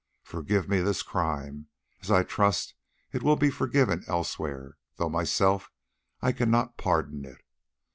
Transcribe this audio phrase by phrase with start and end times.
[0.23, 1.67] Forgive me this crime,
[2.01, 2.73] as I trust
[3.11, 5.69] it will be forgiven elsewhere, though myself
[6.23, 7.43] I cannot pardon it.